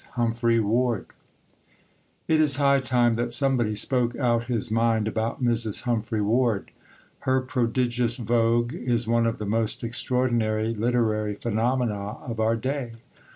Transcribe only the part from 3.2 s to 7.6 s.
somebody spoke out his mind about Mrs. Humphry Ward. Her